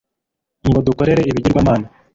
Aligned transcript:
ngo 0.67 0.79
dukorere 0.87 1.21
ibigirwamana 1.29 1.85